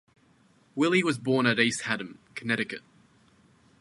Willey 0.73 1.03
was 1.03 1.19
born 1.19 1.45
at 1.45 1.59
East 1.59 1.83
Haddam, 1.83 2.17
Connecticut. 2.33 2.81